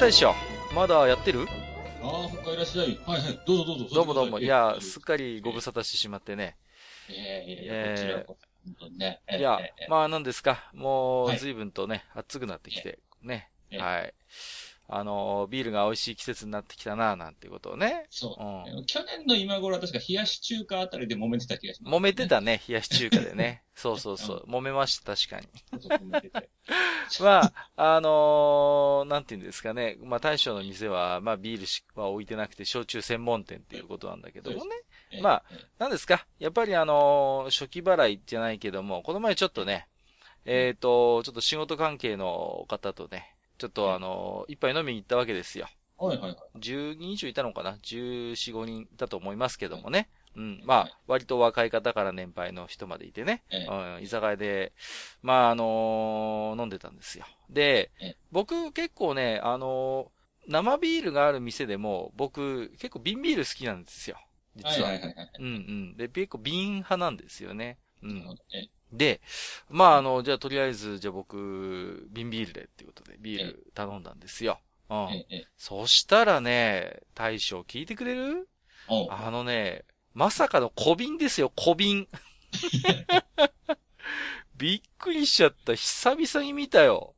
[0.00, 0.34] 大将
[0.74, 1.46] まだやってる？
[2.02, 2.98] ああ、そっか、いらっしゃい。
[3.06, 3.40] はいはい。
[3.46, 3.94] どうぞどうぞ。
[3.96, 4.38] どうもどうも。
[4.38, 6.56] いや、すっかかりご無沙汰してしまってね。
[7.10, 8.46] ええええこちらこそ。
[8.64, 9.20] 本当にね。
[9.28, 10.70] ええいやええ、まあ何ですか。
[10.72, 13.50] もうはい随分とね、暑くなってきて、ね。
[13.70, 14.14] ええはい。
[14.92, 18.06] あの、ビールが美味しい季節になってきたな、なんていうことをね。
[18.10, 18.42] そう
[18.76, 18.80] う。
[18.80, 18.86] ん。
[18.86, 23.62] 去年の今頃は確か冷やし中華あたりで揉めてた気がします、揉めてたね、冷やし中華でね。
[23.76, 24.44] そうそうそう。
[24.48, 25.46] 揉めました、確かに。
[27.20, 29.96] まあ、あのーなんていうんですかね。
[30.02, 34.76] まあ、大将の店は、まあ、ビールしは置いてなくて、焼酎専門店っていうことなんだけどもね。
[35.12, 39.86] ええまあ、ええなんですかやっぱりあのー初期払いじゃないけども、この前ちょっとね、
[40.44, 45.68] えっ、と、ちょっと仕事関係の方とね、ちょっとあのー一杯飲みに行ったわけですよ。
[45.98, 46.60] はいはいはい。
[46.60, 50.08] 10人以上いたのかな ?14、5人いたと思いますけどもね。
[50.36, 50.62] うん。
[50.64, 53.42] まはいあ、割と若い方から年配の人までいてね。
[53.50, 54.02] ええうん。
[54.02, 54.72] 居酒屋で、
[55.22, 57.24] まあ、あのー飲んでたんですよ。
[57.50, 64.16] でええ、僕結構ね、あのー生ビールがある店でも、僕結構瓶ビール好きなんですよ。
[64.56, 64.88] 実は。
[64.88, 65.30] はいはいはいはい。
[65.38, 65.48] うんう
[65.94, 65.96] ん。
[65.96, 67.78] で、結構瓶派なんですよね。
[68.02, 68.24] うん。
[68.92, 69.20] で、
[69.68, 74.60] まあ、あの、じゃあとりあえず、じゃあ僕、瓶ビールでっていうことで、ビール頼んだんですよ。
[74.88, 75.24] うん。
[75.56, 78.48] そしたらね、大将聞いてくれる？
[79.06, 79.84] あのね、
[80.14, 82.08] まさかの小瓶ですよ、小瓶。
[84.56, 85.74] びっくりしちゃった。
[85.74, 87.14] 久々に見たよ。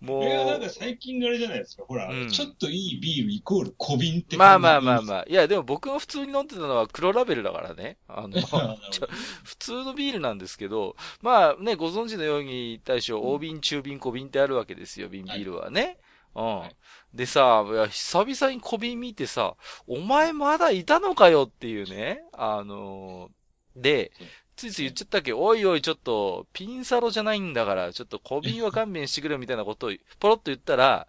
[0.00, 1.84] もこれはなんかう、最近あれじゃないですか。
[1.86, 5.02] ほら、うんちょっといいビールイコール小瓶ってまあまあまああ。
[5.02, 5.24] まあ。
[5.28, 7.96] いや、でも僕が普通に飲んでたのは黒ラベルだからね。
[8.08, 8.40] あの、
[9.44, 15.98] 普通のビールなんですけど、まあね、ご存知のように、大将、大瓶、中瓶、小瓶ってあるわけですよ、瓶ビールはね。
[16.34, 16.58] うん。
[16.60, 16.76] はい
[17.14, 19.56] でさ、いや、久々に小瓶見てさ、
[19.86, 22.20] お前まだいたのかよっていうね。
[22.34, 23.36] あのー
[23.76, 24.10] で
[24.56, 31.06] ついつい言っちゃったっけ、おいおい、ちょっと、ピンサロじゃないんだから、ちょっと小瓶は勘弁してくれよみたいなことを、ポロッと言ったら、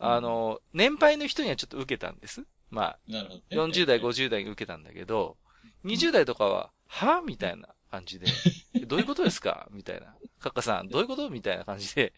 [0.00, 2.44] あのー年配の人にはちょっと受けたんです。
[2.70, 3.72] まあ、なるほどね。
[3.72, 5.36] 40代、50代に受けたんだけど、
[5.84, 7.22] 20代とかは、は？
[7.22, 8.26] みたいな感じで、
[8.74, 9.68] えどういうことですか？
[9.70, 10.14] みたいな。
[10.40, 11.30] カッカさん、どういうこと？
[11.30, 12.12] みたいな感じで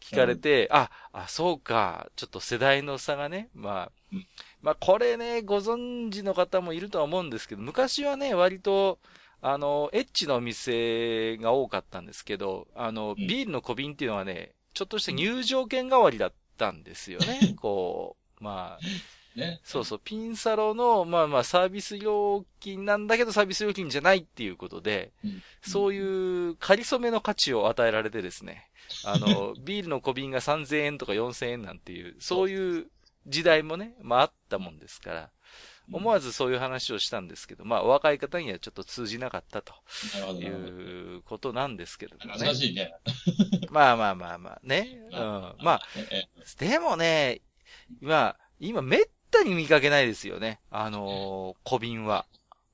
[0.00, 4.26] 聞かれて、あ、あ、そうか、ちょっと世代の差がね、まあうん、
[4.62, 8.98] まあこれね、ご存知の方もいるとは思うんですけど、昔はね、割と、
[9.46, 13.26] あの、エッチのお店が多かったんですけど、あの、うん。
[13.26, 17.54] ビールの小瓶っていうのはね、ちょっとした入場券代わりだったんですよね。
[17.60, 19.60] こう、まあ、ね。
[19.62, 25.42] そうそう、ピンサロの、まあまあサービス料金なんだけどサービス料金じゃないっていうことで、うん。
[25.60, 28.70] そういう仮初めの価値を与えられてですね、
[29.04, 32.86] あの、 ビールの小瓶が3000円とか4000円なんていう、そういう
[33.26, 35.30] 時代もね、まああったもんですから、
[35.92, 39.74] 思わずそういう話をしたんですけど、まあお若い方にはちょっと通じなかったと
[40.40, 41.16] い。
[41.16, 42.32] うことなんですけれどもね。
[42.32, 42.94] 懐かしいね。
[43.70, 44.98] まあまあまあまあね。
[45.10, 45.18] うん。
[45.60, 46.26] まあ、え
[46.60, 47.42] えでもね、
[48.00, 50.60] 今、今めったに見かけないですよね。
[50.70, 52.26] あのー小瓶は。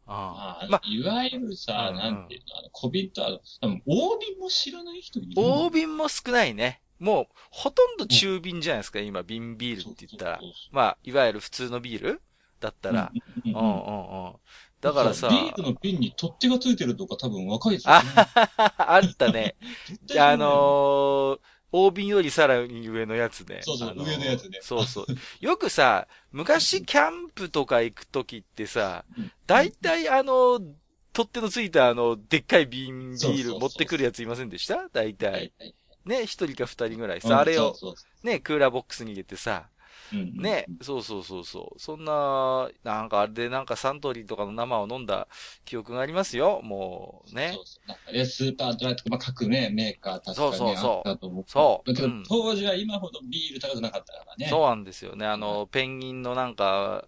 [0.07, 6.83] あああまあ、いわゆるさ、うんなんていうの、あの、小瓶とあの、多分、大瓶も知らない人いる大瓶も少ないね。
[6.99, 10.41] もう、ほとんど中瓶じゃないですか、今、瓶ビールって言ったら
[10.73, 12.23] まあ、いわゆる普通のビール
[12.61, 13.11] だったら。
[13.45, 14.33] うんうんうん。
[14.81, 18.09] だからさ、ビールの瓶に取っ手がついてるとか多分若いですよあね。
[18.79, 19.57] あったね。
[20.19, 21.39] あのー、
[21.73, 23.61] 大瓶よりさらに上のやつね。
[23.63, 25.07] そうそうあー上のやつねそうそう。
[25.41, 30.61] よくさ、昔キャンプとか行くときってさうん、大体あの、
[31.13, 34.89] 取っ手のついたあの、でっかい瓶ビール持ってくるやついませんでした？
[34.93, 35.31] 大はい体。
[35.31, 35.53] はい
[36.07, 37.77] ね、一人か二人ぐらいうんさ、あれを
[38.23, 39.69] ね、クーラーボックスに入れてさ、
[40.13, 41.79] ね、そうそうそうそう。
[41.79, 45.29] そんな、なんかあれでなんかサントリーとかの生を飲んだ
[45.65, 46.61] 記憶がありますよ。
[46.63, 47.61] もうねそ。
[47.61, 47.81] うそ
[48.13, 51.45] うね、スーパードライとか、まあ、各ね、メーカー確かにそうそうそうあったと思う。
[51.47, 54.47] そうだけど、うん当時は今ほどビール高くなかったからね。
[54.49, 55.27] そうなんですよね。
[55.27, 57.05] あの、ペンギンのなんか、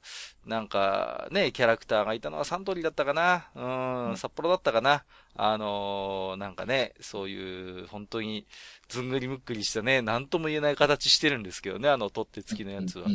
[0.46, 3.60] なんか、ね、キャラクターがいたのはサントリーだったかなう
[4.08, 8.46] うんん、札幌だったかなあのーなんかね、そういう、本当に、
[8.88, 13.06] ずんぐりむっくりしたね、なんとも言えない形してるんですけどね、あの、取っ手付きのやつは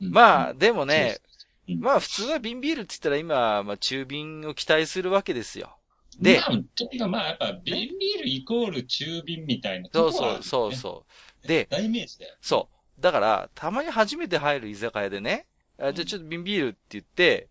[0.00, 1.30] まあ、でもね、うん
[1.78, 5.76] まあ普通は瓶ビールって言ったら今、まあ中瓶を期待するわけですよ。
[6.18, 11.06] でま、あ、とまあ、やっぱ、瓶ビールイコール中瓶みたいなとそうそう、そうそ
[11.44, 11.46] う。
[11.46, 12.34] で、代名詞だよ。
[12.40, 12.68] そ
[12.98, 13.00] う。
[13.00, 15.46] だから、たまに初めて入る居酒屋でね、
[15.78, 17.50] あじゃあちょっと瓶ビールって言って、うん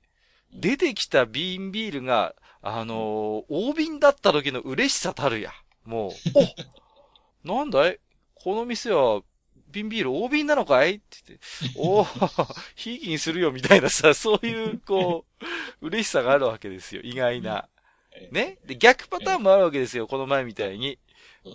[0.51, 5.51] 出てきた瓶ビールが、あのー大瓶だった時の嬉しさたるや。
[5.85, 6.11] もう、
[7.45, 7.99] おなんだい？
[8.35, 9.21] この店は、
[9.71, 10.95] 瓶ビール大瓶なのかい？
[10.95, 11.45] って言って、
[11.77, 15.25] おー、 ひいきにするよみたいなさ、そういう、こ
[15.81, 17.01] う、嬉しさがあるわけですよ。
[17.03, 17.69] 意外な。
[18.13, 18.57] えね？
[18.65, 20.07] で、逆パターンもあるわけですよ。
[20.07, 20.99] この前みたいに。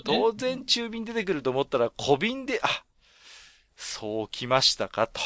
[0.04, 2.84] 当然中瓶出てくると思ったら小瓶で、あ、
[3.76, 5.20] そうきましたかと。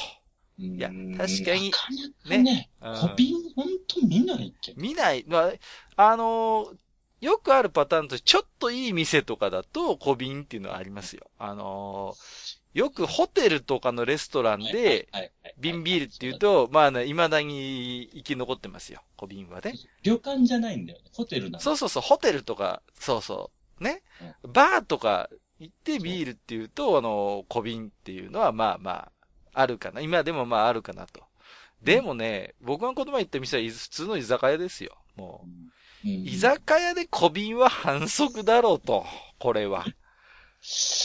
[0.58, 1.72] いや確かに
[2.26, 4.72] ね、うん小瓶ほんと見ないけ？
[4.72, 4.82] ど。
[4.82, 5.52] 見ない、ま
[5.96, 6.76] あ、あのー
[7.20, 11.26] よくあるパターンとして、ちょっといい店とかだと小瓶っていうのはありますよ。
[11.38, 15.08] あのーよくホテルとかのレストランで、
[15.58, 19.02] 瓶ビールっていうと、まあね、未だに生き残ってますよ。
[19.16, 19.72] 小瓶はね。
[20.04, 21.04] 旅館じゃないんだよね。
[21.12, 23.50] ホテルなんだそうそうそう、ホテルとか、そうそ
[23.80, 24.02] う、ね。
[24.44, 25.28] バーとか
[25.58, 29.12] 行ってビールっていうと、あの、小瓶っていうのはまあまあ、
[29.60, 30.00] あるかな。
[30.00, 31.22] 今でもまああるかなと。
[31.82, 34.96] でもね、僕がこの前行った店は普通の居酒屋ですよ。
[35.16, 35.46] もう。
[35.46, 35.68] うん
[36.04, 39.04] 居酒屋で小瓶は反則だろうと。
[39.38, 39.84] これは。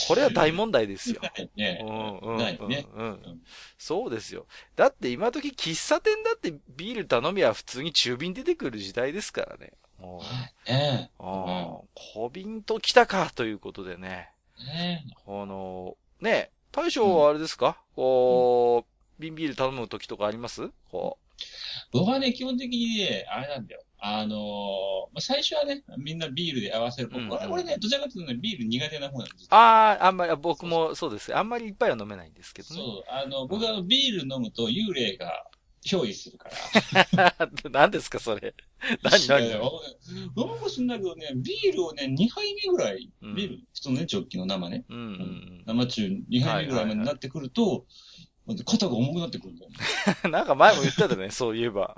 [0.08, 1.20] これは大問題ですよ。
[1.56, 1.84] ねう。
[1.84, 3.40] んうんないねうんうん
[3.78, 4.46] そうですよ。
[4.76, 9.72] だって今時喫茶店だってビール頼みは普通に中瓶出てくる時代ですからね。
[9.98, 10.22] も
[10.66, 14.30] うねあー小瓶と来たかということでね。
[14.58, 20.70] ねこの、ね、大将はあれですか、こう、瓶ビール頼む時とかあります？
[20.90, 21.18] こ
[21.92, 23.82] 僕はね、基本的にね、あれなんだよ。
[23.98, 24.38] あのー
[25.14, 27.10] まあ、最初はね、みんなビールで合わせる。
[27.14, 29.46] うん俺俺ね、どちらかというとね、ビール苦手な方なんですう。
[29.54, 31.34] ああ、あんまり、僕もそうです。
[31.34, 32.74] あんまりいっぱいは飲めないんですけどね。
[32.76, 35.46] そう、あの、僕はビール飲むと幽霊が
[35.84, 36.48] 憑依するか
[37.12, 37.50] ら。
[37.70, 38.54] 何ですか、それ。
[39.02, 39.46] 何、何？
[39.46, 39.60] いやいや
[40.36, 47.86] 飲むかしんないけどね、ビールをね、2杯目ぐらい、うんビール、普通のね、ジョッキの生ね、うんうん生中2杯目ぐらいになってくると、
[48.66, 49.76] 肩が重くなってくるんだよね。
[50.24, 50.30] うん。
[50.30, 51.94] なんか前も言ってたね、 そういえば。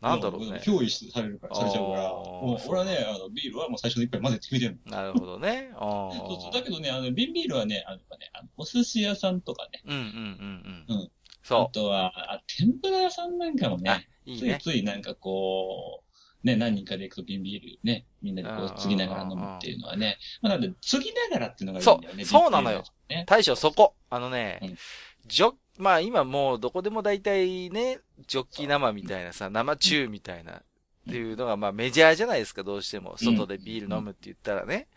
[0.00, 0.60] なんだろうね。
[0.64, 2.14] 憑依されるから、されちゃうから。
[2.14, 4.96] 俺はね、あの、ビールはもう最初の一杯混ぜて決めてるの。
[4.96, 5.70] なるほどね。
[5.74, 6.14] ああ。
[6.14, 6.52] そうそう。
[6.52, 11.00] だけどね、あの、瓶ビールはね、あの、ね、あのお寿司屋さんとかね、うんうんうんうん。
[11.00, 11.10] うん
[11.58, 13.78] あそとは、あ天ぷら屋さんなんかもう。
[13.88, 14.58] あね、、ついいいね。
[14.62, 16.02] ついなんかこ
[16.42, 22.24] う、ね、何人かで行くと瓶ビールね、みんなでこう継ぎながら飲むっていうのはね、まあなんで、継ぎながらっていうのがいいんだよね。
[22.24, 23.24] そうそうなのよね。
[23.26, 23.94] 大将そこ。
[24.08, 24.78] あのね、うん
[25.26, 30.62] ジョまあ今もうどこでも大体ね、ジョッキ生みたいなさ、生中みたいなっ
[31.08, 33.16] ていうのがまあメジャーじゃないですか、どうしても。
[33.16, 34.88] 外でビール飲むって言ったらね。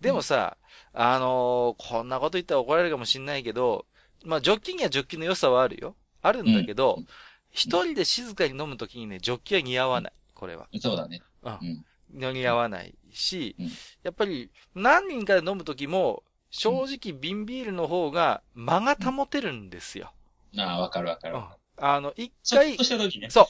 [0.00, 0.56] でもさ、
[0.92, 3.86] あのーこんなこと言ったら怒られるかもしんないけど、
[4.26, 5.94] まあジョッキにはジョッキの良さはあるよ。
[6.22, 7.06] あるんだけどうん、
[7.52, 10.12] 一人で静かに飲むときにね、ジョッキは似合わない。
[10.34, 10.66] これは。
[10.80, 11.22] そうだね。
[11.42, 12.34] うんうん。
[12.34, 13.66] 似合わないしうん、
[14.02, 20.12] やっぱり何人かで飲むときも、正直瓶ビールの方が間が保てるんですよ。
[20.56, 21.36] ああ、わかるわかる。
[21.78, 23.30] あの、一回ね。
[23.30, 23.46] そう。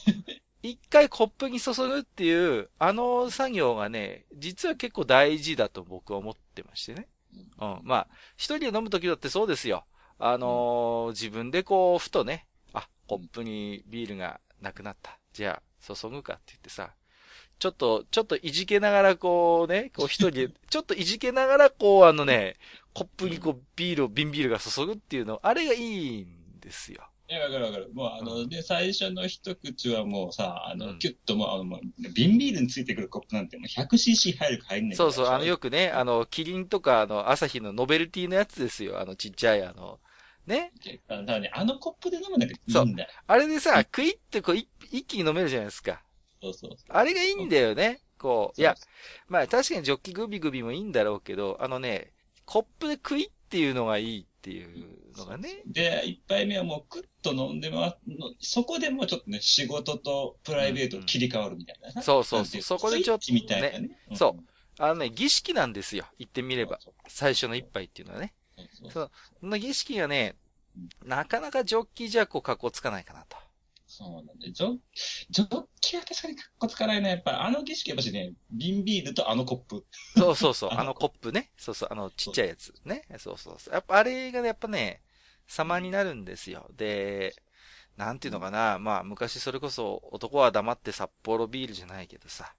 [0.63, 7.07] 一回コップに注ぐっていう、あの作業がね、実は結構大事だと僕は思ってましてね。
[7.59, 7.79] うん。
[7.83, 9.85] まあ、一人で飲むときだってそうですよ。
[10.19, 15.17] あのー自分でこう、ふとね、あ、コップにビールがなくなった。
[15.33, 16.91] じゃあ、注ぐかって言ってさ、
[17.59, 22.57] ちょっと、ちょっといじけながらこうね、こう一人で、 ちょっといじけながらこうあのね、
[22.93, 27.03] コップにこうビールを、瓶ビールが注ぐっていうの、あれがいいんですよ。
[27.29, 27.91] いや、わかるわかる。
[27.93, 31.81] もう、あの、うんで、最初の一口はもうさ、あの、うんキュッともう、あの、もう
[32.13, 38.99] 瓶ビールについてくるコップなんてもう 100cc 入るか入んないかそうそう、あの、よくね、あの、キリンとか、あの、アサヒのノベルティのやつですよ。
[39.01, 39.99] あの、ちっちゃい、あの、
[40.47, 40.71] ね。
[41.07, 43.09] だからね、あのコップで飲むだけいいんだよ。
[43.27, 46.01] あれでさ、クイってこう、い一気に飲めるじゃないですか。
[46.41, 46.77] そうそうそう。
[46.89, 48.01] あれがいいんだよね。
[48.17, 48.75] こう、いや、
[49.27, 52.11] まあ確かにジョッキグビグビもいいんだろうけど、あのね、
[52.45, 55.61] コップでクイっていうのがいいっていうのがね。
[55.65, 62.01] で、一杯目はもうクッと飲んでま、のそこでもうちょっとね、仕事とプライベート切り替わるみたいなさ。
[62.01, 62.39] そうそうそう。
[62.41, 63.87] なんていそこでちょっとスイッチみたいなね。
[63.87, 64.43] ねそう
[64.79, 66.05] あのね、儀式なんですよ。
[66.19, 66.79] 言ってみれば。
[66.79, 68.33] そう最初の一杯っていうのはね。
[68.91, 70.35] そうその儀式がね、
[71.05, 73.37] なかなかジョッキじゃこう格好つかないかなと。
[73.87, 74.77] そうなんで、ジョ
[75.29, 77.09] ジョッキは確かにかっこつかないな。
[77.09, 79.85] やっぱりあの儀式やっぱしね、瓶ビールとあのコップ。
[80.17, 80.69] そうそうそう。
[80.73, 81.51] あのあのコップね。
[81.57, 81.89] そうそう。
[81.91, 82.73] あのちっちゃいやつ。
[82.83, 83.03] ね。
[83.17, 83.73] そうそうそう。
[83.73, 85.01] やっぱあれがね、やっぱね、
[85.47, 86.69] 様になるんですよ。
[86.75, 87.33] で、
[87.95, 88.77] なんていうのかな。
[88.77, 92.53] まあ昔それこそ男は黙って札幌ビールじゃないけどさ。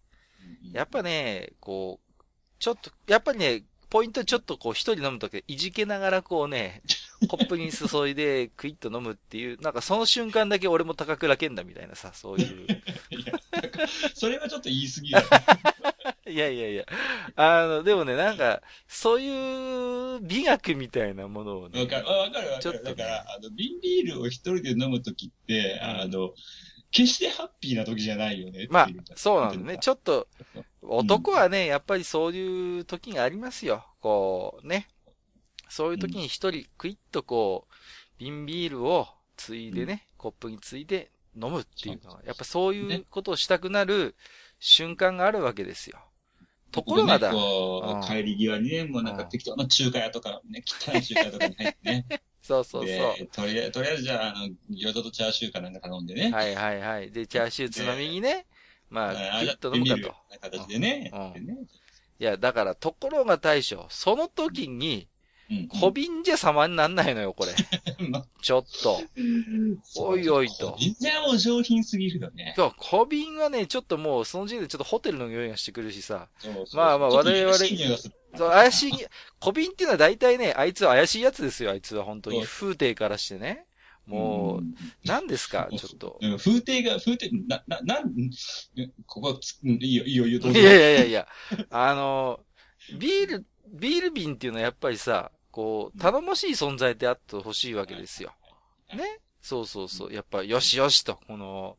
[0.72, 2.22] やっぱね、こう、
[2.58, 6.82] ちょっと、やっぱりね、ポイントちょっとこう一人飲むときいじけながらこうね、
[7.28, 12.66] コップに注いでクイッと飲むっていう、なんかその瞬間だけ俺も高倉健だみたいなさ、そういう。
[13.10, 13.32] いや、
[14.14, 15.26] それはちょっと言い過ぎだよ。
[16.28, 16.84] いやいやいや。
[17.36, 21.80] あの、でもね、なんか、そういう美学みたいなものをね。
[21.80, 22.62] わかる、わかるわかる。
[22.62, 26.34] ちょっとねだから、あの、瓶ビールを一人で飲むときって、あの、
[26.90, 28.66] 決してハッピーな時じゃないよね。
[28.70, 29.78] まあ、そうなんだね。
[29.80, 30.28] ちょっと、
[30.88, 33.84] 男はね、やっぱりそういう時がありますよ。
[34.00, 34.88] こう、ね。
[35.68, 37.74] そういう時に一人、クイッとこう、
[38.18, 44.14] 瓶ビールをついでね、コップについで飲むっていうのは、やっぱそういうことをしたくなる
[44.58, 45.98] 瞬間があるわけですよ。
[46.72, 52.06] ところがだ、ねこ帰り際にね、もうなんか適当な中華屋とか、ね、汚い中華屋とかに入ってね。
[52.42, 53.16] そうそうそう。
[53.18, 56.30] で、とりあえず、とりあえずじゃあ、あの、餃子とチャーシューかなんか頼んでね。
[56.30, 57.10] はいはいはい。
[57.10, 58.46] で、チャーシューつまみにね、
[58.90, 60.14] まあ、あクイッと飲むかと。
[60.40, 61.10] 形でね。
[61.12, 61.68] うん
[62.20, 65.08] いや、だから、ところが大将、その時に、
[65.50, 65.68] うん。
[65.68, 67.54] 小瓶じゃ様になんないのよ、これ。
[68.10, 69.00] まちょっと。
[69.96, 72.52] おいおいとみんなお上品すぎるよね。
[72.54, 76.28] そう、小瓶はね、ちょっともう、その時点でちょっとホテルの匂いがしてくるしさ。
[76.38, 77.56] そうそうまあまあ我々
[78.36, 78.92] そう、怪しい、
[79.40, 82.44] 小瓶っていうのは大体ね、あいつは怪しいやつですよ、あいつは本当に。
[82.44, 83.64] 風景からしてね。
[84.08, 84.74] もう、ん
[85.04, 86.18] 何ですか、ちょっと。
[86.20, 88.30] うん風景が、風景、な、な、なん、うん
[89.06, 90.52] ここつ、うんいいよ、いいよ、いいよ、どう。
[90.52, 91.28] ぞいやいやいやいや、
[91.70, 92.40] あの、
[92.98, 98.32] ビール、ビール瓶っていうのはやっぱりさ、こう、頼もしい存在であってほしいわけですよ。
[98.94, 99.20] ね？
[99.42, 100.12] そうそうそう。
[100.12, 101.76] やっぱ、よしよしと、この、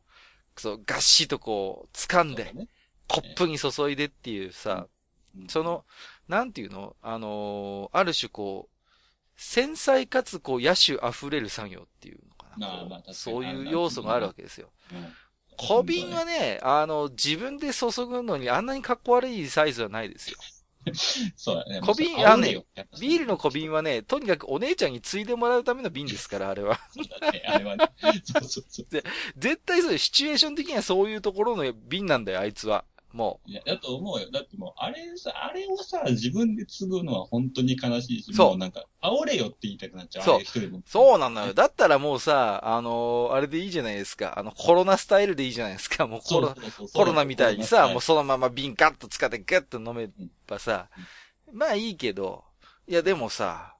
[0.56, 2.68] そう、がっしとこう、掴んで、ね。
[3.08, 4.86] コップに注いでっていうさ、
[5.36, 5.48] うん。
[5.48, 5.84] その、
[6.28, 6.94] なんていうの？
[7.02, 8.79] あのーある種こう、
[9.42, 13.14] 繊細かつこう、野手溢れる作業っていうのかな。
[13.14, 14.70] そういう要素があるわけですよ。
[14.92, 15.12] うん
[15.62, 20.38] 小瓶はね、あの、自分で注ぐのにあんなにかっこ悪いサイズはないですよ。
[21.36, 21.80] そうだね。
[21.82, 22.64] 小瓶あのね
[22.98, 26.80] ビールの小瓶はね、とにかくお姉ちゃんに継いでもらうための瓶ですから、あれは。
[26.94, 27.90] そうだねあれはね。
[28.24, 29.02] そうそうそう。
[29.36, 32.86] 絶対そうシチュエーション的にはそういうところの瓶なんだよ、あいつは。
[33.12, 34.30] もいや、だと思うよ。
[34.30, 40.24] だってもう、あれさ、あれをさ、自分で継ぐのは本当に悲しいし、そうもうなんか、煽れよって言いたくなっちゃう。
[40.24, 40.40] そう。
[40.86, 41.54] そうなのよ。
[41.54, 44.38] だったらもうさ、あのーあれでいいじゃないですか。
[44.38, 46.06] あの、コロナスタイルでいいじゃないですか。
[46.06, 50.10] もうコロそうそうそうコロナみたいにさ、もううそのまま瓶ガッと使ってガッと飲め
[50.46, 50.88] ばさ、
[51.52, 52.44] まあいいけど、
[52.86, 53.76] いやでもさ、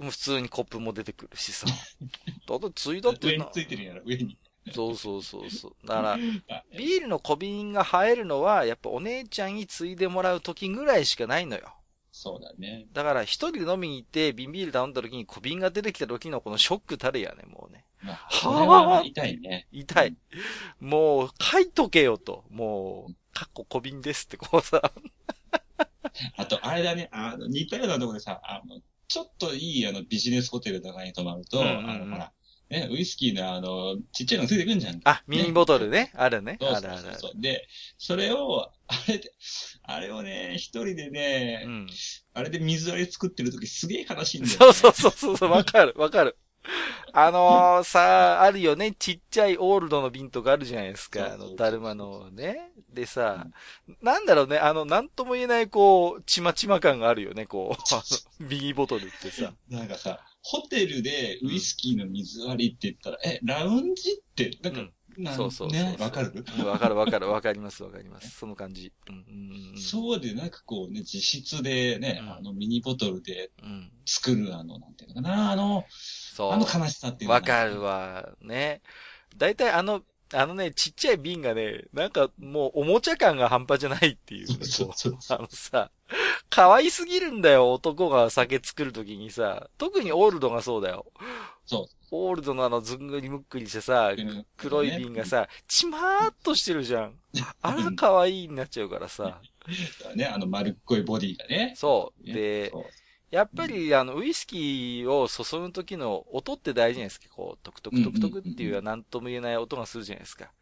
[0.00, 1.66] 普通にコップも出てくるしさ。
[2.48, 4.38] だってついだってな上についてるんやろ、上に。
[4.72, 5.86] そうそうそうそう。
[5.86, 6.18] だから、あ
[6.76, 11.74] ビールの小瓶が映えるのは、やっぱお姉ちゃんに継いでもらう時ぐらいしかないのよ。
[12.12, 12.86] そうだね。
[12.92, 17.84] だから一人で飲みに行って瓶ビール頼んだ時に小瓶が出てきた時のこのショックたるやね、もうね。
[18.02, 19.66] まあ、は痛いね。
[19.72, 20.16] 痛い。
[20.80, 22.44] もう、書いとけよと。
[22.50, 24.92] もう、かっこ小瓶ですってこうさ。
[26.36, 32.32] あと、あれだね、あの、似たようなところでさ、あの、ちょっといい、あの、ビジネスホテルとかに泊まると、うんうんうんあの、ほら、
[32.72, 35.00] ね、ウイスキーのあの、ちっちゃいのついてくんじゃん。
[35.04, 36.10] あ、ミニボトルね。
[36.14, 36.56] あるね。
[36.58, 37.02] そうあるあるある。
[37.02, 37.40] そうそうそう。
[37.42, 39.32] で、それを、あれで、
[39.82, 41.86] あれをね、一人でね、うん。
[42.32, 44.56] あれで水割り作ってる時すげえ悲しいんだよ、ね。
[44.58, 46.36] そうそうそうそうそう、わかる、わかる。
[47.12, 48.92] あのー、さあ、あるよね。
[48.92, 51.32] ちっちゃいオールドの瓶とかあるじゃないですか。
[51.34, 52.72] あの、だるまのね。
[52.88, 53.46] でさ、
[54.00, 54.58] なんだろうね。
[54.58, 57.44] あの、なんとも言えない、こう、ちまちま感があるよね。
[57.44, 58.02] こう、あ
[58.40, 59.52] の、 ビニボトルってさ。
[59.68, 66.42] なんかさ、ホテルでウイスキーの水割りって言ったら、え、ラウンジって、なんか、うんなんそうそうね、わかる？
[66.58, 68.30] うんわかるわかるわかりますわかります。
[68.40, 68.94] その感じ。
[69.10, 73.92] うんそうで、なんかこうね、自室でね、うんあのミニボトルでうん。
[74.06, 76.52] 作るあの、なんていうのかな、あの、そう。
[76.52, 77.82] あの悲しさっていうのわかる。
[77.82, 78.32] わ。
[78.40, 78.80] ね。
[79.36, 80.02] だいたいあの、
[80.34, 84.54] あのね、ちっちゃい瓶がね、なんかもうおもちゃ感が半端じゃないっていう、ね。
[84.64, 85.90] そうそうそうあのさ、
[86.48, 89.68] 可愛すぎるんだよ、男が酒作るときにさ。
[89.78, 91.06] 特にオールドがそうだよ。
[91.66, 94.12] そオールドのあのずんぐりむっくりしてさ
[94.56, 97.18] 黒い瓶が、さ、ちまーっとしてるじゃん。
[97.62, 99.40] あら可愛いになっちゃうからさ。
[100.14, 101.74] ね、あの丸っこいボディがね。
[101.76, 102.26] そう。
[102.26, 102.84] ねで、そう
[103.32, 107.34] やっぱり、あの、ウイスキーを注ぐ時の音って大事じゃないですか。
[107.34, 110.52] こう、トクトクトクトクっていうなんとも言えない音がするじゃないですか。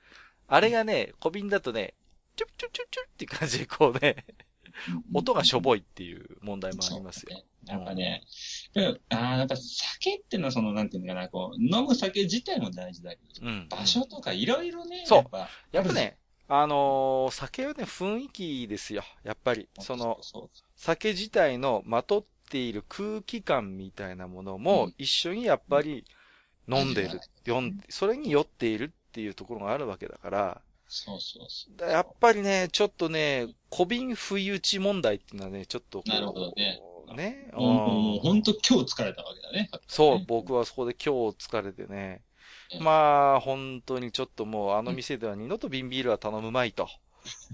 [0.47, 1.95] あれがね、小瓶だとね、
[2.37, 4.25] チュッチュッチュッチュッって感じでこうね、
[5.13, 7.31] 音がしょぼいっていう問題もありますよ。
[7.31, 8.23] そうねやっぱね、
[8.75, 13.67] うんあーやっぱ酒ってのはその、なんていうのかな、こう、飲む酒自体も大事だけど、うん。
[13.69, 16.17] 場所とかいろいろね、そうやっぱ、やっぱね、
[16.49, 19.05] あのー酒はね、雰囲気ですよ。
[19.25, 20.19] やっぱり、その、
[20.77, 26.05] 酒自体のまとっている空気感みたいなものもうん一緒にやっぱり
[26.69, 31.77] 飲んでるうん、読んで、それに酔っているっていうところがあるわけだから、そうそうそう。
[31.77, 36.81] だやっぱりね、ちょっとね、小瓶不意打ち問題っていうのはね、ちょっとなるほどね。
[37.15, 37.51] ね。
[37.55, 39.71] もうもううん本当今日疲れたわけだね。
[39.87, 42.23] そう、僕はそこで今日疲れてね。
[42.75, 46.89] うんまあ、本当にちょっともうあの店では二度と瓶ビールは頼むまいと。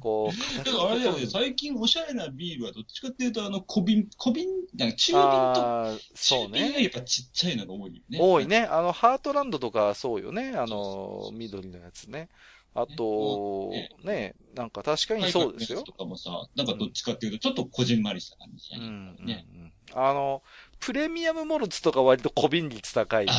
[0.00, 6.83] こう、でもあれだよね、最近おしゃれなビールはどっちかっていうと、あの、小瓶、小瓶、なんか中瓶と、そう中瓶がね。
[6.83, 8.18] やっぱちっちゃいのが多いよね。
[8.21, 8.64] 多いね。
[8.64, 10.54] あの、ハートランドとかそうよね。
[10.56, 12.28] あの、緑のやつね。
[12.76, 13.73] あと、
[14.04, 15.83] ね、なんか確かにそうですよ。
[15.83, 18.80] とかもさ、なんかどっちかっていうと、ちょっとこじんまりした感じじゃう
[19.25, 19.73] ねうん。
[19.95, 20.42] あの、
[20.78, 23.33] プレミアムモルツとか割と小瓶率高いあ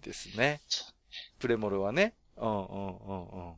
[0.00, 0.86] ですねそ。
[1.38, 2.14] プレモルはね。
[2.38, 3.54] うんうんうんうん。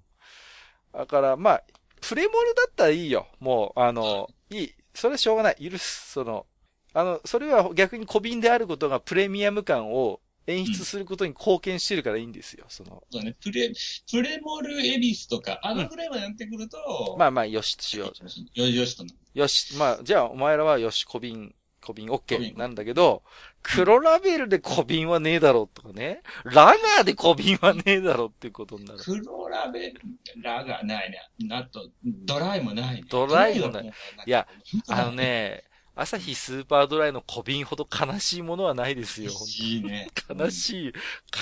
[0.92, 1.64] だから、まあ、
[2.08, 3.26] プレモルだったらいいよ。
[3.40, 4.75] もう、あの、いい。
[4.94, 5.70] それはしょうがない。
[5.70, 6.12] 許す。
[6.12, 6.46] その、
[6.94, 12.64] あの、それは逆に小瓶であることがプレミアム感を演出することに貢献してるからいいんですよ。
[12.68, 13.72] その、そうね、プレ、
[14.10, 19.04] プレモルエビスとか、あのぐらいまでやってくると、まあまあ、よしとしよよしよしと。
[19.34, 21.54] よし、まあ、じゃあ、お前らはよし、小瓶、
[21.87, 23.23] 小瓶小 OK 瓶なんだけど、
[23.62, 26.23] 黒ラベルで小瓶はねえだろとかね。
[26.45, 28.99] ラガーで小瓶はねえだろっていうことになる。
[28.99, 30.00] 黒ラベル、
[30.43, 31.21] ラがないね。
[31.52, 33.05] あと、ドライもないね。
[33.09, 33.93] ドライもない
[34.26, 34.49] いや、
[34.88, 35.62] あのね、
[35.99, 39.31] 朝日スーパードライの小瓶ほど悲しいものはないですよ。
[39.62, 40.09] いいね。
[40.28, 40.93] 悲しい。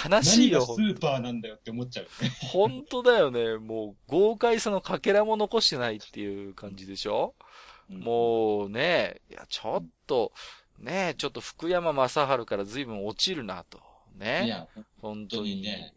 [0.08, 0.60] 悲しいよ。
[0.60, 2.30] 何がスーパーなんだよって思っちゃうよね。
[2.52, 3.56] 本当だよね。
[3.58, 7.34] もう、豪快さのかけらも残してないっていう感じでしょ？
[7.88, 10.32] もうね、いや、ちょっと、
[10.78, 13.80] ね、ちょっと福山雅治から随分落ちるなと。
[14.16, 14.48] いね。
[14.48, 15.92] や、本本当当ににね。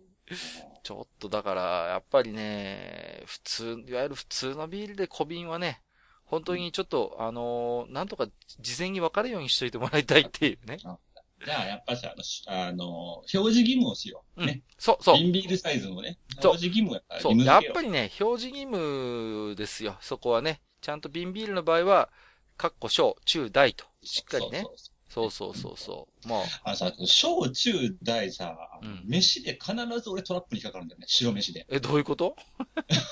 [0.83, 5.81] ちょっとだから、やっぱりね、普通、いわゆる普通のビールで小瓶はね、
[6.25, 8.27] 本当にちょっと、あのーなんとか
[8.59, 10.77] 事前に分かるようにしといてもらいたいっていうね。
[10.77, 12.85] じゃあ、やっぱし、あのし、あの、
[13.17, 14.41] 表示義務をしよう。
[14.41, 14.63] うんね。。
[14.77, 15.17] そう、そう。
[15.17, 16.17] 瓶ビールサイズのね。
[16.41, 17.37] そう表示義務をやっぱりそう。
[17.45, 19.97] やっぱりね、表示義務ですよ。
[20.01, 20.61] そこはね。
[20.87, 22.07] ちゃんと瓶ビールの場合は、
[22.55, 23.83] カッコ小、中、大と。
[24.01, 24.63] しっかりね。
[25.09, 26.27] そうそうそうそう。
[26.29, 31.05] もう、あのさ、小中大さ、うん飯で必ず俺トラップに引っかかるんだよね。
[31.09, 31.65] 白飯で。
[31.69, 32.37] え、どういうこと？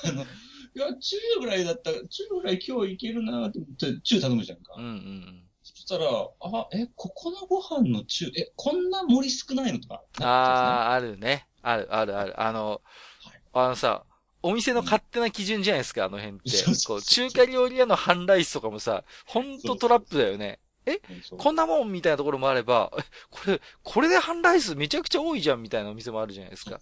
[0.04, 0.26] あの、い
[0.74, 4.72] や、中ぐらいだったら、中ぐらい今日いけるなと思って、中頼むじゃんか。
[4.78, 10.02] うんうんそしたら、あ、え、ここのご飯の中、え、こんな盛り少ないのとか。
[10.18, 10.24] うん。
[10.24, 11.46] あー、あるね。
[11.60, 12.40] ある、ある、ある。
[12.40, 12.80] あの、
[13.52, 14.06] あのさ、
[14.42, 16.50] お店の勝手な基準じゃないですか、あの辺って
[16.86, 20.60] こう、中華料理屋の半ライスとかもさ、ほんとトラップだよね。
[21.24, 26.80] そうこんなもんみたいなところもあれば、え、これ、これで半ライスめちゃくちゃ多いじゃんみたいなお店もあるじゃないですか。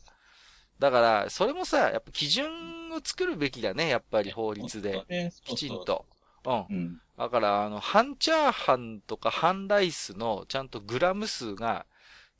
[0.78, 5.04] だから、それもさ、やっぱ基準を作るべきだね、やっぱり法律で。。
[5.08, 5.84] ねきちん。
[5.84, 6.04] と。
[6.44, 6.66] うん。
[6.68, 7.00] うん。
[7.16, 11.86] だから、あの、半チャーハンとか半ライスのちゃんとグラム数が、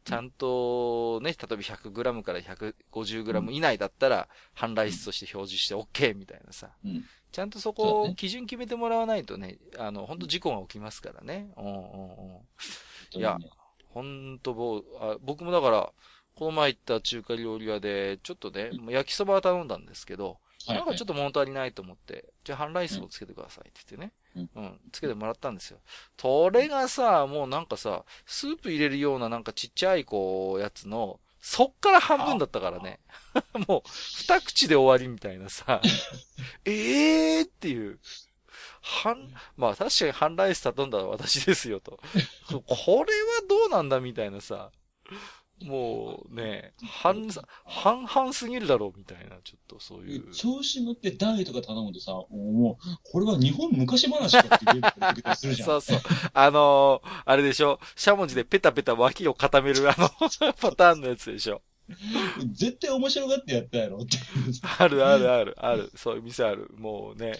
[0.05, 6.71] ちゃんとね、例えば100グラムから150グラム以内だったら、半ライスとして表示して OK みたいなさ。
[6.85, 7.05] うん。
[7.33, 11.51] ちゃんとそこを基準決めてもらわないとね、あの、本当事故が起きますからね。
[11.57, 11.79] うんうんう
[13.17, 13.19] ん。
[13.19, 13.39] いや
[13.89, 15.93] 本当ぼうあ僕もだから、
[16.35, 24.13] この前行った中華料理屋で、ちょっとね、もう焼きそばは頼んだんですけど、はいなんかちょっと物足りないと思って、じゃあ半ライスをつけてくださいって言ってね。
[24.35, 24.81] うん。
[24.93, 25.79] つけてもらったんですよ。
[26.19, 33.01] それがさ、もうなんかさ、スープ入れるようななんかちっちゃいこう、やつの、そっから半分だったからね。
[33.69, 35.81] もう、二口で終わりみたいなさ、
[36.65, 38.01] え えーっていう。
[38.81, 41.99] 半、まあ確かに半ライス頼んだら私ですよと。
[42.67, 44.71] これはどうなんだみたいなさ。
[45.63, 47.29] もうね、半、
[47.65, 50.31] 半々すぎるだろうみたいな、ちょっとそういう。
[50.33, 55.69] 調子乗って大とか頼むとさ、もう、これは日本昔話かって言ってたりするじゃん。
[55.69, 56.01] そうそう。
[56.33, 57.79] あのーあれでしょ？
[57.97, 60.09] しゃもじでペタペタ脇を固めるあの、
[60.61, 61.63] パターンのやつでしょ？
[62.53, 64.17] 絶対面白がってやったやろって
[64.79, 65.91] あるあるある、ある。
[65.95, 66.71] そういう店ある。
[66.79, 67.33] もうね、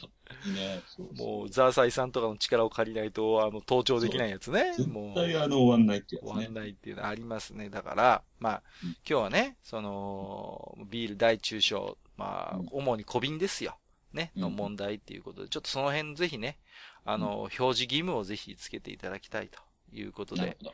[0.55, 0.83] ね。
[0.87, 4.75] そうそうもうザーサイさんとかの力を借りないと、あの、登頂できないやつね。
[4.87, 5.15] もう。
[5.15, 6.55] 絶対あの終わんないってやつね終わん。
[6.55, 7.71] ないっていうのありますね。
[7.71, 13.79] だから、まあ、うん今日はね、その、ビール大中小、まあうん、主に小瓶ですよ。
[14.13, 16.59] ね、うんの問題っていうことで、ちょっとその辺ぜひね、
[17.05, 19.59] あの、表示義務をぜひつけていただきたいと
[19.93, 20.73] いうことで、なるほど。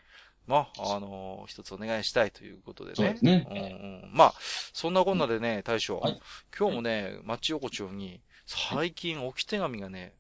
[0.51, 2.97] まあ、あの一つお願いしたいということでね。
[2.97, 3.61] そうですねうんう
[4.07, 4.11] ん。
[4.13, 4.35] まあ、
[4.73, 6.21] そんなこんなでね、大将、はい
[6.59, 10.15] 今日もね、町横丁に、最近置き手紙がね、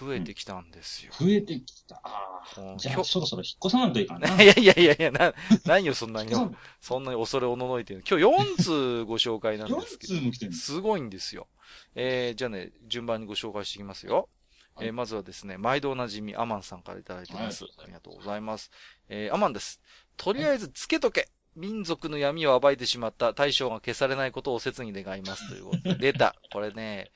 [0.00, 1.12] 増えてきたんですよ。
[1.18, 2.00] 増えてきた。
[2.04, 2.76] あうんあ。
[2.76, 4.28] じゃあ、そろそろ引っ越さないといかんな。
[4.40, 6.32] いやいやいやいや、な、何よ、そんなに。
[6.80, 8.04] そんなに恐れおののいてる。
[8.08, 10.52] 今日4通ご紹介なん4ですけど、 通も来てる。
[10.52, 11.48] すごいんですよ。
[11.96, 14.28] えー、じゃあね、順番にご紹介していきますよ。
[14.74, 17.64] はいえーまずはですね、毎度おなじみ、アマンさんからいただいてます。
[17.64, 18.70] はいありがとうございます。
[19.08, 19.80] えー、アマンです。
[20.16, 21.28] とりあえずつけとけ。
[21.54, 25.48] 民族の闇を暴いてしまった大将が消されないことを切に願います。
[25.50, 26.34] ということで、 出た。
[26.50, 27.10] これね、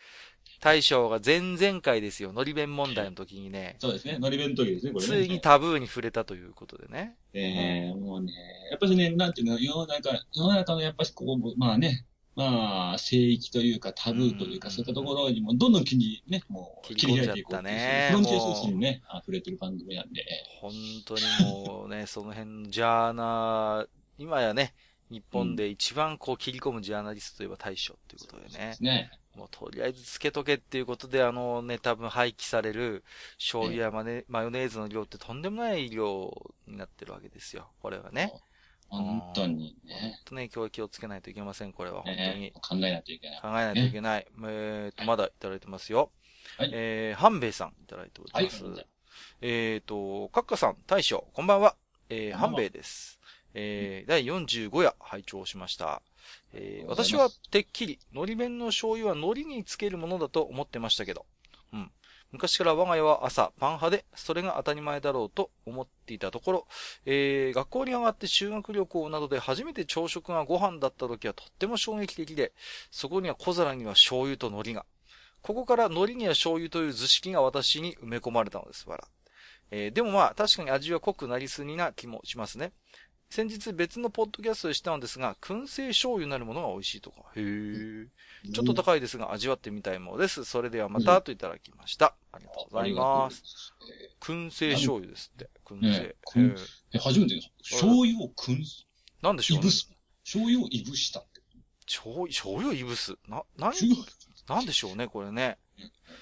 [0.60, 2.32] 大将が前々回ですよ。
[2.32, 4.18] のり弁問題の時にね、そうですね。
[4.18, 5.24] のり弁当時ですね、これね。
[5.24, 7.16] ついにタブーに触れたということでね。
[7.32, 8.32] えー、もうね、
[8.70, 12.04] やっぱりね、なんていうの、世の中、世の中のやっぱしこう、まあね、
[12.36, 20.22] まあ、聖域というかタブーというか、うんそういったところにもどんどん気にね、もう切り込んじゃったねフロンティア精神にね、溢れてる番組なんで。
[20.60, 20.72] 本
[21.06, 23.86] 当にもうね、その辺のジャーナ、
[24.18, 24.74] 今やね、
[25.10, 28.76] 日本で一番こう切り込むジャーナリストといえば大将っていうことでね。
[28.80, 29.10] ね。
[29.34, 33.04] もうとりあえずつけとけっていうことで、あのね、多分廃棄される
[33.38, 36.34] 醤油やマネマヨネーズの量ってとんでもない量
[36.66, 37.68] になってるわけですよ。
[37.80, 38.32] これはね。
[38.88, 40.20] 本当に本ね。
[40.24, 42.52] 当ね、今日は気をつけないといけません、これは本当にね。
[42.62, 43.40] 考えないといけない。
[43.40, 44.26] 考えないといけない。
[44.44, 46.10] えーと、まだいただいてますよ。
[46.58, 48.44] はいえー、半兵衛さんいただいておりはい。
[48.44, 48.64] ます。
[49.40, 51.76] えーと、カッカさん、大将、こんばんは。
[52.08, 53.18] えー、半兵衛です。
[53.54, 56.02] えー、第45夜拝聴しました。
[56.52, 61.26] えー、私はてっきり、海苔弁の醤油は海苔につけるものだと思ってましたけど、うん。
[62.32, 66.66] 昔から我が家は朝パン派で、それが当たり前だろうと思っていたところ、
[67.04, 72.52] えー、学校に上がって修学旅行などで初めて朝食がご飯だった時はとっても衝撃的で、
[72.90, 74.86] そこには小皿には醤油と海苔が。
[75.42, 78.88] ここから海苔には醤油という図式が私に埋め込まれたのです。
[78.88, 79.04] わら。
[79.70, 82.72] えーでもまあ、確かに味は濃くなりすぎな気もしますね。
[83.28, 87.18] 先日別のポッドキャストでしたのですが、燻製醤油なるものが美味しいとか。
[87.34, 88.52] へえ。
[88.52, 90.44] ちょっと高いですが、味わってみたいものです。
[90.44, 92.14] それではまた、といただきました。
[92.32, 93.42] ありがとうございます。
[93.44, 93.74] す。
[94.20, 95.50] 燻製醤油ですって。
[95.64, 96.16] 燻ね製。
[96.36, 96.54] え
[96.94, 97.34] え、初めて。
[97.62, 98.64] 醤油をくん、
[99.22, 99.70] なんでしょねいうぶ。
[99.70, 99.90] す。
[100.24, 101.40] 醤油をいぶしたって。
[101.86, 103.16] 醤油、醤油いぶす。
[103.28, 104.06] な、な醤油
[104.48, 105.58] なんでしょうね、これね。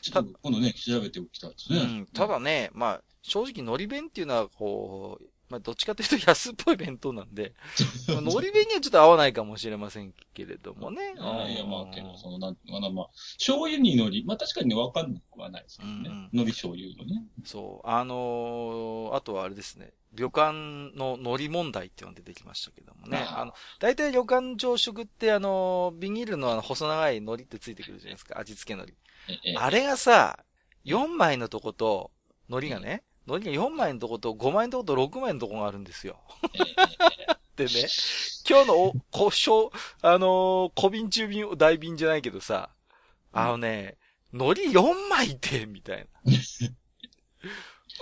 [0.01, 1.79] ちょっと今度ね、調べておきたいですね。
[1.79, 2.07] うん。
[2.07, 7.55] ただね、まあ、正直海苔弁っていうのは、こう、まあ、どっちかというと安っぽい弁当なんで、
[8.09, 11.15] まあ海苔弁にはちょっと合わないかもしれませんけれどもね。
[11.19, 15.97] あいや、まあ、けど、その、なんていうのかな、まあ、醤油に海苔、まあ確かにね、わかんなくはないですけどね。
[15.97, 17.27] うんうん海苔醤油のね。
[17.45, 17.87] そう。
[17.89, 19.93] あのーあとはあれですね。
[20.13, 20.53] 旅館
[20.97, 23.19] の海苔問題っていうのが出てきましたけどもね。
[23.19, 28.39] あの、大体旅館朝食ってあのービニールのあの細長い海苔ってついてくるじゃないですか。
[28.39, 28.95] 味付け海苔。
[29.45, 30.39] ええあれがさ、
[30.85, 32.11] 4枚のとこと、
[32.49, 36.21] 海苔がね、海苔が4枚のとこと5枚のとこと6枚のとこがあるんですよ。
[36.55, 37.71] ええ でね、
[38.49, 39.71] 今日のお、こ、しょう、
[40.03, 42.71] あのー小瓶中瓶、大瓶じゃないけどさ、
[43.33, 43.97] あのね、
[44.33, 46.33] 海苔4枚って、みたいな。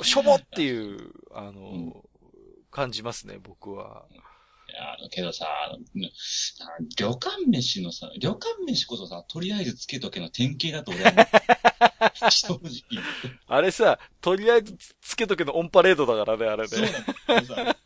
[0.03, 2.03] しょぼっていう、あのーうん
[2.73, 4.07] 感じますね、僕は。
[4.11, 6.09] いや、あの、けどさ、あの
[6.97, 11.27] 旅館飯のさ、旅館飯こそさ、とりあえずつけとけの典型だと俺は思う
[12.31, 12.61] 正直。
[13.47, 16.93] あれさ、とりあえずつつけとけのオンパレードだからね、あれそうね。
[17.27, 17.77] なんだ。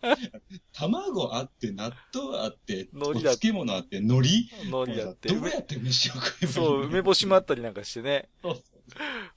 [0.73, 4.29] 卵あって、納豆あって、海苔だお漬物あって、海苔？
[4.65, 5.29] 海苔だって。
[5.29, 6.67] どうやって飯を食えばいいの？
[6.67, 8.29] そう、梅干しもあったりなんかしてね。
[8.43, 8.63] そう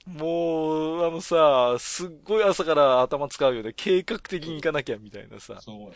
[0.06, 3.72] もう、あのさ、すっごい朝から頭使うよね。
[3.74, 5.60] 計画的に行かなきゃみたいなさ。
[5.60, 5.94] そう。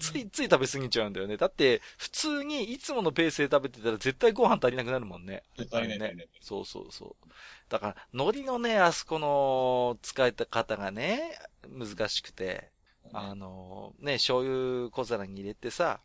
[0.00, 1.36] ついつい食べ過ぎちゃうんだよね。
[1.36, 5.42] だって、普通にいつものペースで食べてたら絶対ご飯足りなくなるもんね。
[5.58, 6.26] 足りない足りないね。
[6.40, 7.28] そうそうそう。
[7.68, 12.70] だから、海苔のね、あそこの使い方がね、難しくて、
[13.12, 16.00] あの、ね、醤油小皿に入れてさ、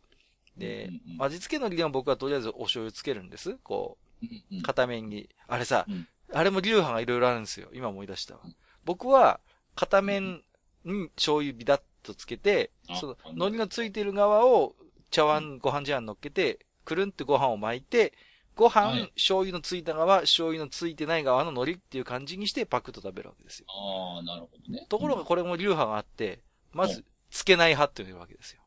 [0.56, 3.56] で、味付け海苔でも僕はとりあえずお醤油つけるんです。
[3.62, 5.28] こう片面に。
[5.48, 7.68] あれさ、うんあれも流派がいろいろあるんですよ。
[7.72, 8.54] 今思い出したわうん。
[8.84, 9.40] 僕は、
[9.74, 10.42] 片面
[10.84, 14.74] に醤油ビダッとつけて、あそのあ海苔のついてる側を
[15.10, 18.12] 茶碗、ご飯茶碗乗っけて、くるんってご飯を巻いて、
[18.56, 23.66] ご飯、はい醤油のついた側、醤油のついてない側の海苔っていう感じにしてパクッと食べるわけですよ。
[23.68, 24.86] ああ、なるほどね。
[24.88, 26.40] ところがこれも流派があって、
[26.72, 28.60] まず、つけない派っていうわけですよ。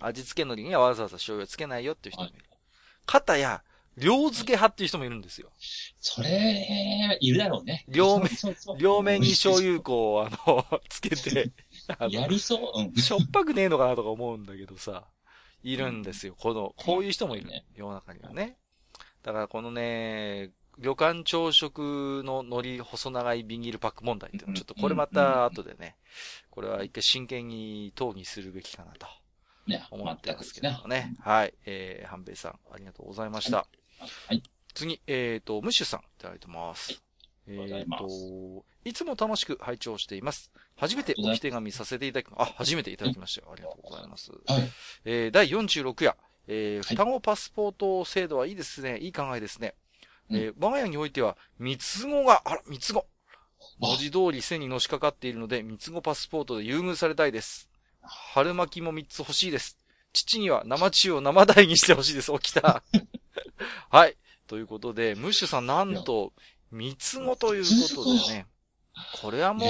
[0.00, 2.44] 味付け海苔にはわざわざ醤油をつけないよっていう人あ、もいる。
[2.50, 2.58] はい。
[3.06, 3.62] かたや、
[3.96, 5.50] 両漬け派っていう人もいるんですよ。
[6.00, 7.84] それ、いるだろうね。
[7.88, 11.52] 両面そうそうそう両面に醤油粉を、あの、つけて、
[12.10, 12.80] やりそう。
[12.80, 12.94] うん。
[12.94, 15.04] しょっぱくねえのかなとか思うんだけどさ、
[15.62, 16.34] いるんですよ。
[16.38, 17.64] この、こういう人もいるね。
[17.74, 18.56] 世の中にはね。
[19.22, 25.96] だからこのね、旅館朝食の海苔細長いビニールパック問題っていうのちょっとこれまた後でね、
[26.50, 29.06] これは一回真剣に討議するべきかなと
[29.66, 30.88] ね、思ってますけども。
[30.88, 31.14] ね。
[31.20, 31.54] はい。
[31.64, 33.58] えー、半兵衛さん、ありがとうございました。
[33.58, 34.42] はい。
[34.74, 37.03] 次、えっ、と、ムッシュさん、いただいてます。
[37.46, 40.50] えっ、と、いつも楽しく拝聴しています。
[40.76, 43.52] 初めて置き手紙させていただき、あ、初めていただきましたよ。
[43.52, 44.30] ありがとうございます。
[44.46, 44.70] はい。
[45.04, 46.16] えー、第46夜、
[46.48, 48.98] えー、はい双子パスポート制度はいいですね。
[48.98, 49.74] いい考えですね。
[50.30, 52.98] うんえー、我が家においては、三つ子が、あら、三つ子。
[53.00, 53.04] わ
[53.78, 57.68] 文字通り背にのしかかっているので、三つ子パスポートで優遇されたいです。
[58.02, 59.78] 春巻きも三つ欲しいです。
[60.12, 62.32] 父には生中を生大にしてほしいです。
[62.32, 62.82] 起きた。
[63.90, 64.16] はい。
[64.46, 66.32] ということで、ムッシュさん、なんと、
[66.74, 67.64] 三つ子という
[67.96, 68.46] ことでね。
[69.22, 69.68] これはもう、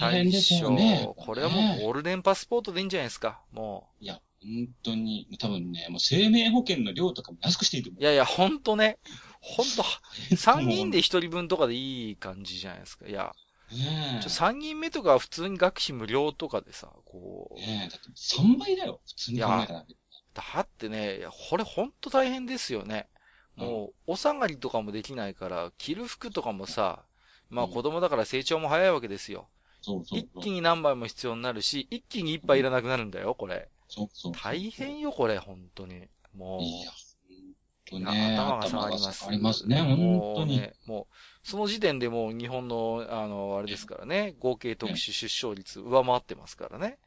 [0.00, 1.12] 大変大ですよ将ね。
[1.16, 3.40] これはもうゴールデンパスポートでいいんじゃないですか。
[3.52, 8.02] もいや、本当に、多分ね、もう生命保険の量とかも安くしていいと思う。
[8.02, 8.98] いやいや、ほんとね。
[9.40, 9.84] ほんと、
[10.34, 13.06] 3人で1人分とかでいい感じじゃないですか。
[13.06, 13.32] いや、
[13.72, 14.22] ねえ。
[14.22, 19.00] ちょ3人目とかは普通に学費無料とかでさ、こう、ねえ、だって3倍だよ。
[19.06, 19.86] 普通に考えたら。
[20.34, 23.08] だってね、これほんと大変ですよね。
[23.58, 27.04] もう、お下がりとかもできないから、着る服とかもさ、
[27.50, 29.48] まあうん子供だから成長も早いわけですよ。
[29.80, 30.28] そうそう一。
[30.42, 33.68] 気に何杯も必要になるし、一気に一杯いらなくなるんだよ、これ。
[33.88, 34.32] そうそう。
[34.32, 36.08] 大変よ、これ、本当に。
[36.34, 36.62] もう。
[36.62, 36.98] いや、本
[37.86, 38.36] 当なね。
[38.36, 39.18] 頭が下がります。
[39.18, 40.02] 下がりますね、本当に。
[40.04, 46.98] もうね、もう、その時点でもう日本の、あの、あれですからね、合計特殊出生率上回ってますからね。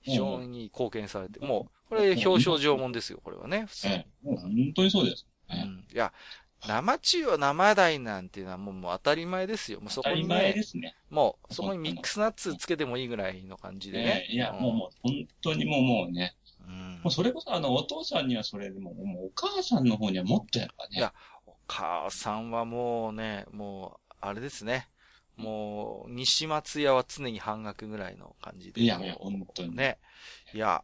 [0.00, 3.96] 非常に貢献されて、もう、これ表彰状もんですよ、これはね、普通にえ。
[3.96, 5.26] え、もう本当にそうです。
[5.50, 6.12] うええんいや、
[6.66, 9.80] 生中は生大なんていうのはもうもう当たり前ですよ。
[9.80, 10.94] もうそこに当たり前ね、ですね。
[11.08, 14.32] もうそこにミックスナッツつけてもいいぐらいの感じでねえ。
[14.32, 16.34] えいや、んもうもう、本当にもうもうね。
[16.66, 20.98] うんもうそれこそあの、お父さんにはそれでも、もうお母さんの方にはもっとやっぱね。
[20.98, 21.14] いや
[21.46, 24.88] お母さんはもうね、もう、あれですね。
[25.36, 28.80] もう、西松屋は常に半額ぐらいの感じで。
[28.80, 29.98] いやいや本当にね。
[30.52, 30.82] いや、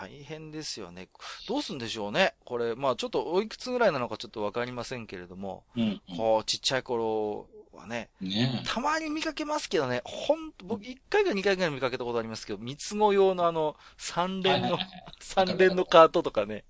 [0.00, 1.10] 大変ですよね。
[1.46, 2.34] どうすんでしょうね。
[2.46, 6.00] これ、まあちょっとおいくつぐらいなのかちょっとわかりませんけれども、うん。
[6.16, 14.78] こう、ちっちゃい頃はね、ねたまに見かけますけどね、ほんと、僕一回か二回ぐらい見かけたことありますけど、三つ子用のあの、三連の
[15.20, 16.64] 三連のカートとかね、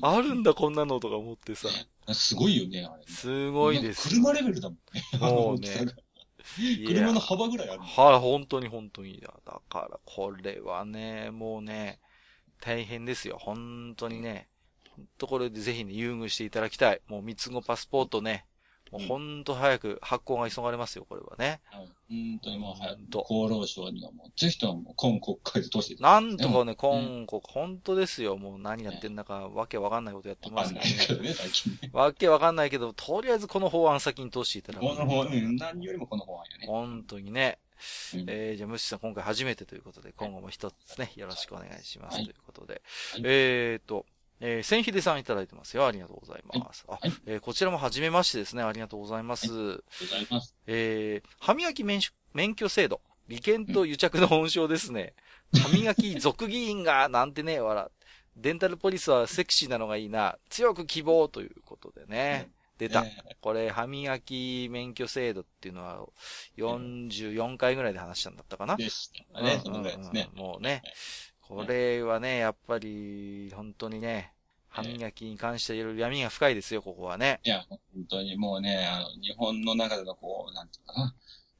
[0.00, 1.68] うんあるんだこんなのとか思ってさ、
[2.12, 3.04] すごいよね、あれね。
[3.08, 4.08] すごいです。
[4.08, 5.32] 車レベルだもんね。
[5.32, 5.68] もうね
[6.86, 7.80] 車の幅ぐらいある。
[7.80, 9.20] はい、本当に本当に。
[9.20, 12.00] だだから、これはね、もうね、
[12.64, 13.36] 大変ですよ。
[13.38, 14.48] 本当にね。
[14.96, 17.00] 本当これでぜひね、優遇していただきたい。
[17.08, 18.46] もう三つ子パスポートね。
[18.90, 21.60] もう本当早く発行が急がれますよ、これはね。
[21.64, 28.36] はい本当にもう早く厚労省にはもう、ぜひとも今国会で通してなんとかね、うん今国、本当ですよ。
[28.36, 30.96] もう何やってんだか、わけわかんないことやってわかんますからね。
[30.96, 31.90] ないけどね、最近ね。
[31.92, 36.66] わけわかんないけど、とりあえずこの法案先に通していただこの方、うん、何よりもこの方案よね。
[36.66, 37.58] 本当にね。
[38.14, 42.16] うんえー、じゃあ、ムッシュさん今回初めてということで、今後も一つね、よろしくお願いします。
[42.16, 42.82] はいということで。
[43.12, 44.06] はいえーと、
[44.40, 45.86] えー、千秀さんいただいてますよ。
[45.86, 46.84] ありがとうございます。
[46.88, 48.62] あ、いえーこちらも初めましてですね。
[48.62, 49.48] ありがとうございます。
[49.48, 50.54] ございます。
[50.66, 53.00] えー、歯磨き免許免許制度。
[53.28, 55.14] 利権と癒着の温床ですね。
[55.54, 57.88] 歯磨き族議員が、なんてね、笑。
[58.36, 60.38] デンタルポリスはセクシーなのがいいな。
[60.50, 62.50] 強く希望ということでね。
[62.78, 63.04] 出た。
[63.04, 66.06] えこれ、歯磨き免許制度っていうのは、
[66.56, 68.76] 44回ぐらいで話したんだったかなー。
[68.78, 70.82] でしたね、そのぐらいですねもうね、
[71.40, 74.32] これはね、やっぱり、本当にね、
[74.68, 77.40] 歯磨きに関していろいろ闇が深いですよ、ここはね。
[77.44, 77.78] いや、本
[78.10, 81.14] 当にもうね、あの、日本の中でのこう、なんていうかな。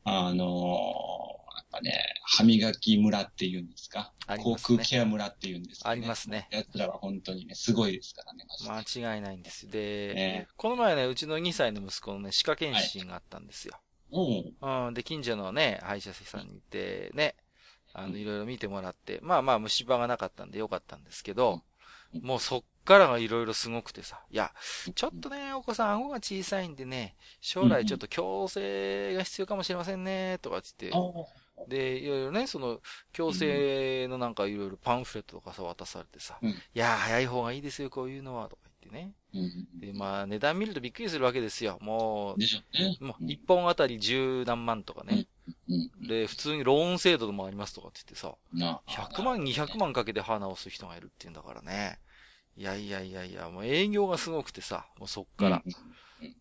[0.06, 1.43] あのー
[1.74, 4.12] やっぱね、歯磨き村っていうんですか？
[4.26, 4.56] すね。
[4.76, 5.92] 空ケア村っていうんですか、ね。
[5.92, 6.48] ありますね。
[6.50, 9.72] 奴らは本当にね、すごいですからね、間違いないんですよ。
[9.72, 13.78] で、ねこの前ね、うちの2歳の息子のね、歯科検診があったんですよ。
[14.10, 14.54] おう
[14.86, 14.94] うん。
[14.94, 17.34] で、近所のね、歯医者さんに行って、ね、
[17.92, 21.62] あの、うんいろいろ見てもらって、まあまあ虫歯がなかったんでよかったんですけど、うん
[22.22, 24.52] もうそっからがいろいろすごくてさ、いや、
[24.94, 30.98] ちょっとね、お子さん顎が小さいんでね、将来ちょっと矯正が必要かもしれませんね、とかって言って、
[31.68, 32.80] で、いろいろね、その、
[33.12, 39.14] 矯正のなんかいろいろパンフレットとかさ、渡されてさ、うんいやー、早い方がいいですよ、こういうのは、とか言ってね。
[39.34, 41.78] うんで、まあ、値段見るとびっくりするわけですよ。
[41.80, 45.26] もでしょもう、一本あたり十何万とかね。
[45.68, 46.08] うん。
[46.08, 51.98] で、普通にローン制度もありますとかって言ってさ、な100万、200万かけて歯直す人がいるって言うんだからね。
[52.56, 55.62] いやいやいやいや、もう営業がすごくてさ、もうそっから。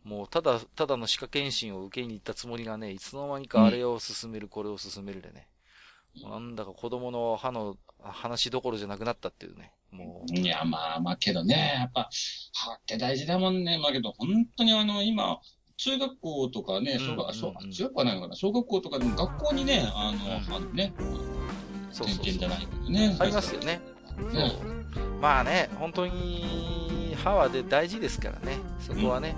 [0.04, 5.47] もうただ、ただの歯科検診を受けに行ったつもりがね、いつの間にかあれを進める、これを進めるでね。
[6.23, 9.71] なんだか子供の歯の話どころじゃなくなったっていうね。
[9.91, 12.10] もう、いや、まあまあけどね、やっぱ、
[12.54, 13.80] 歯って大事だもんね。
[13.80, 15.39] まあけど、本当にあの、今、
[15.78, 18.36] 中学校とかね、小学、うんうんうん小中学校はないのかな？
[18.36, 20.12] 小学校とかでも学校にね、あ
[20.49, 20.93] の、うんね、
[21.91, 22.49] そうそうそう点検じゃ。
[22.49, 23.17] ないけどね。
[23.19, 23.82] ありますよね。
[24.17, 24.52] ね
[25.21, 28.58] まあね、本当に歯はで大事ですからね。
[28.80, 29.36] そこはね。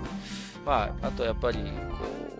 [0.64, 1.64] まあ、あとやっぱり、こ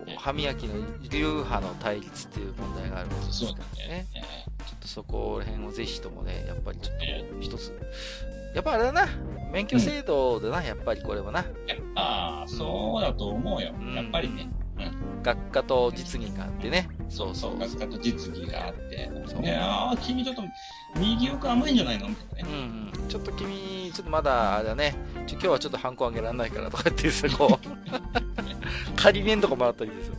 [0.08, 0.74] う、歯磨きの
[1.08, 4.06] 流派の対立っていう問題があるわけですからねね。。
[4.14, 4.22] え
[4.64, 7.72] ちょっとそこら辺をぜひともね、やっぱりちょっえと一つ。
[8.54, 9.06] やっぱあれだな。
[9.52, 11.44] 免許制度だな、やっぱりこれはな。
[11.68, 13.72] やっぱ、そうだと思うよ。
[13.78, 14.48] うんやっぱりね。
[15.22, 16.88] 学科と実技があってね。
[17.08, 17.58] そうそそう。
[17.58, 20.42] 学科と実技があって、そうね、ああ、君ちょっと、
[20.96, 22.58] 右奥甘いんじゃないのみたいなうね。
[22.58, 23.08] んうん。
[23.08, 24.94] ちょっと君、ちょっとまだ、あれだね。
[25.26, 27.66] ちょ今日はちょっとハンコあげられないからとか言ってさ、こう。
[28.96, 30.14] 仮免とかもらったりですよ。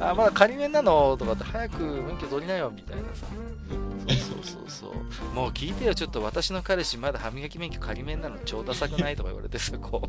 [0.00, 3.26] あ、まだ仮免なのとかって、早く免許取りなよ、みたいなさ。
[4.08, 5.34] そうそうそうそう。
[5.34, 10.08] もう聞いてよ、ちょっと私の彼氏まだ歯磨き免許仮免なの超ダサくないとか言われてさ、こう。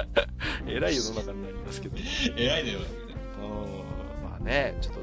[0.66, 1.96] えらい世の中になりますけど。
[2.36, 2.80] 偉いだよ。
[2.80, 5.00] うんまあね、ちょっと、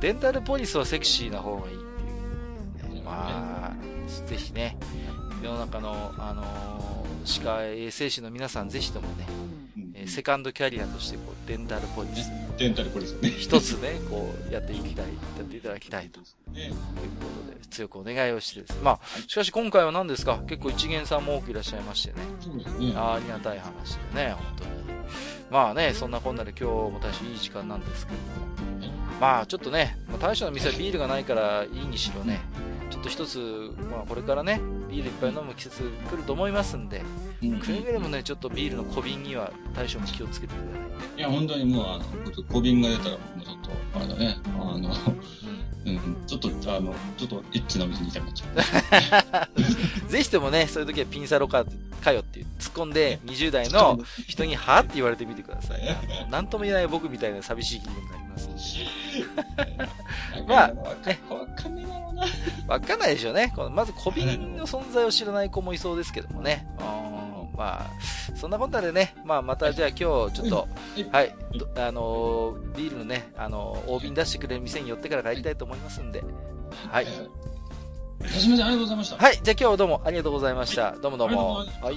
[0.00, 3.02] デンタルポリスはセクシーな方がいいっていう、ね。
[3.04, 4.76] まあ、ぜひね、
[5.42, 6.88] 世の中の、あのー
[7.28, 9.26] 歯科衛生士の皆さん、ぜひともね、
[10.08, 13.30] セカンドキャリアとして、こう、デンタルポリス、デンタルポリスね。
[13.30, 15.10] 一つね、こう、やっていきたい、や
[15.42, 16.20] っていただきたいと
[16.52, 16.78] ねいうこ
[17.46, 18.78] とで、強くお願いをしてです。
[18.82, 20.38] まあ、しかし今回は何ですか？
[20.48, 22.22] 結構一元さんも多くいらっしゃいましてね。
[22.40, 22.92] そうですね。
[22.96, 24.70] あーありがたい話でね、本当に。
[25.50, 28.48] まあね、そんなこんなで今日も大変いい時間なんですけども。
[29.20, 32.40] まあちょっとね、まあ、大将の店はビールがないからいいにしろね、
[32.98, 37.02] っと一つ、まあこれからね、ビールいっぱい飲む季節来ると思いますんで、
[37.42, 37.60] うん。
[37.60, 41.18] くれぐれもね、ちょっとビールの小瓶には大将も気をつけてください。
[41.18, 42.04] いや、本当にもう、あの、
[42.48, 44.88] 小瓶が出たら、もうちょっと、あれだね、あの、うん。
[45.86, 49.48] うん、ちょっと、あの、ちょっとエッチなお店に行きたくなっちゃ
[50.06, 50.08] う。
[50.10, 51.64] ぜひともね、そういう時はピンサロか、
[52.02, 55.80] かよって突っ込んで、20代の人にはって言われてみてください。
[56.30, 58.27] なんとも言えない僕みたいな寂しい気分になり
[60.46, 60.94] まあわ
[61.56, 62.24] かんねえだろうな。
[62.66, 63.52] わかんないでしょうね。
[63.54, 66.66] このまず小瓶の存在を知らない子もいそうですけどもね。
[66.78, 66.82] う
[67.14, 67.18] ん
[67.58, 70.68] まあ、そんなことでね、まあまたじゃあ今日ちょっと、
[71.10, 76.22] はい、どあのービールのね、あのー大瓶出してくれる店に寄ってから帰りたいと思いますんで。
[76.90, 77.06] はい。
[77.08, 78.28] えー。
[78.28, 79.16] すみません、ありがとうございました。
[79.16, 80.92] はい、じゃあ今日はどうもありがとうございました。
[80.92, 81.54] どうもどうも。
[81.56, 81.96] はい。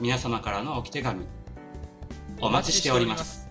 [0.00, 1.24] 皆様からのおき手紙、
[2.40, 3.43] お待ちしております。